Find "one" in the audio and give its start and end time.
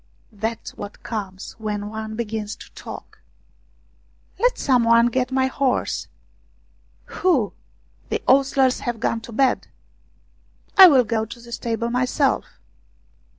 1.91-2.15, 4.83-5.05